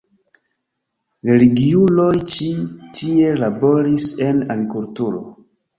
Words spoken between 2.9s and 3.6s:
tie